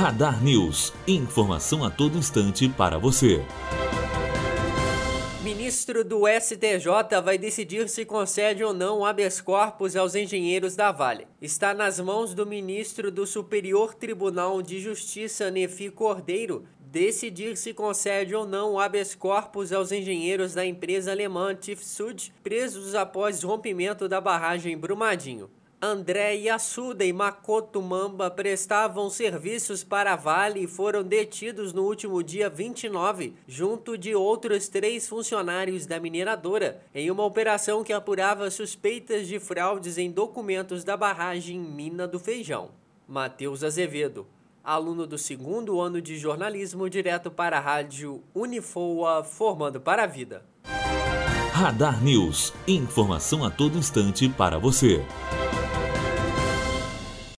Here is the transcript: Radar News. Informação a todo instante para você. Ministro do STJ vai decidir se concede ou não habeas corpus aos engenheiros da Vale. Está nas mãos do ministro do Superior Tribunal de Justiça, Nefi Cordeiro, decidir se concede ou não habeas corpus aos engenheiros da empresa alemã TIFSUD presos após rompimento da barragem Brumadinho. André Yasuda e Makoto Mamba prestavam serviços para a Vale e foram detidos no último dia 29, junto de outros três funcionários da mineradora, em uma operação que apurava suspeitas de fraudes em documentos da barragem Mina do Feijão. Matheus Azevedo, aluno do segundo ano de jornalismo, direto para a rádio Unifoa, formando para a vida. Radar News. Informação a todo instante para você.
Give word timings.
Radar 0.00 0.42
News. 0.42 0.94
Informação 1.06 1.84
a 1.84 1.90
todo 1.90 2.16
instante 2.16 2.66
para 2.70 2.96
você. 2.96 3.44
Ministro 5.42 6.02
do 6.02 6.22
STJ 6.26 7.20
vai 7.22 7.36
decidir 7.36 7.86
se 7.86 8.06
concede 8.06 8.64
ou 8.64 8.72
não 8.72 9.04
habeas 9.04 9.42
corpus 9.42 9.94
aos 9.96 10.14
engenheiros 10.14 10.74
da 10.74 10.90
Vale. 10.90 11.26
Está 11.38 11.74
nas 11.74 12.00
mãos 12.00 12.32
do 12.32 12.46
ministro 12.46 13.10
do 13.10 13.26
Superior 13.26 13.92
Tribunal 13.92 14.62
de 14.62 14.80
Justiça, 14.80 15.50
Nefi 15.50 15.90
Cordeiro, 15.90 16.64
decidir 16.80 17.58
se 17.58 17.74
concede 17.74 18.34
ou 18.34 18.46
não 18.46 18.80
habeas 18.80 19.14
corpus 19.14 19.70
aos 19.70 19.92
engenheiros 19.92 20.54
da 20.54 20.64
empresa 20.64 21.10
alemã 21.10 21.54
TIFSUD 21.54 22.32
presos 22.42 22.94
após 22.94 23.42
rompimento 23.42 24.08
da 24.08 24.18
barragem 24.18 24.78
Brumadinho. 24.78 25.50
André 25.82 26.34
Yasuda 26.34 27.06
e 27.06 27.12
Makoto 27.12 27.80
Mamba 27.80 28.30
prestavam 28.30 29.08
serviços 29.08 29.82
para 29.82 30.12
a 30.12 30.16
Vale 30.16 30.64
e 30.64 30.66
foram 30.66 31.02
detidos 31.02 31.72
no 31.72 31.84
último 31.84 32.22
dia 32.22 32.50
29, 32.50 33.32
junto 33.48 33.96
de 33.96 34.14
outros 34.14 34.68
três 34.68 35.08
funcionários 35.08 35.86
da 35.86 35.98
mineradora, 35.98 36.82
em 36.94 37.10
uma 37.10 37.24
operação 37.24 37.82
que 37.82 37.94
apurava 37.94 38.50
suspeitas 38.50 39.26
de 39.26 39.40
fraudes 39.40 39.96
em 39.96 40.10
documentos 40.10 40.84
da 40.84 40.98
barragem 40.98 41.58
Mina 41.58 42.06
do 42.06 42.18
Feijão. 42.18 42.72
Matheus 43.08 43.64
Azevedo, 43.64 44.26
aluno 44.62 45.06
do 45.06 45.16
segundo 45.16 45.80
ano 45.80 46.02
de 46.02 46.18
jornalismo, 46.18 46.90
direto 46.90 47.30
para 47.30 47.56
a 47.56 47.60
rádio 47.60 48.22
Unifoa, 48.34 49.24
formando 49.24 49.80
para 49.80 50.02
a 50.02 50.06
vida. 50.06 50.44
Radar 51.52 52.02
News. 52.04 52.52
Informação 52.68 53.44
a 53.44 53.50
todo 53.50 53.78
instante 53.78 54.28
para 54.28 54.58
você. 54.58 55.02